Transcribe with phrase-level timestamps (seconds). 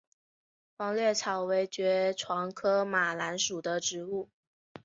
[0.77, 4.29] 黄猄草为爵床科马蓝属的植物。